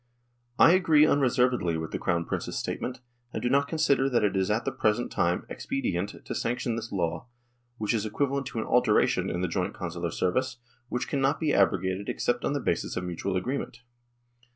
I 0.57 0.71
agree 0.71 1.05
unreservedly 1.05 1.77
with 1.77 1.91
the 1.91 1.99
Crown 1.99 2.25
Prince's 2.25 2.57
statement, 2.57 3.01
and 3.33 3.43
do 3.43 3.51
not 3.51 3.67
consider 3.67 4.09
that 4.09 4.23
it 4.23 4.35
is 4.35 4.49
at 4.49 4.65
the 4.65 4.71
present 4.71 5.11
time 5.11 5.45
expedient 5.47 6.25
to 6.25 6.33
sanction 6.33 6.75
this 6.75 6.91
law, 6.91 7.27
which 7.77 7.93
is 7.93 8.03
equivalent 8.03 8.47
to 8.47 8.57
an 8.57 8.65
alteration 8.65 9.29
in 9.29 9.41
the 9.41 9.47
joint 9.47 9.75
consular 9.75 10.09
service, 10.09 10.57
which 10.89 11.07
cannot 11.07 11.39
be 11.39 11.53
abrogated 11.53 12.09
except 12.09 12.43
on 12.43 12.53
the 12.53 12.59
basis 12.59 12.97
of 12.97 13.03
mutual 13.03 13.37
agreement. 13.37 13.83